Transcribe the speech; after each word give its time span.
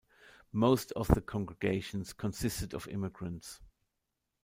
Most 0.51 0.91
of 0.93 1.09
the 1.09 1.21
congregations 1.21 2.11
consisted 2.11 2.73
of 2.73 2.87
immigrants. 2.87 3.61